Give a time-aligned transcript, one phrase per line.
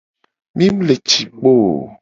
[0.55, 1.71] Mi mu le ci kpo o.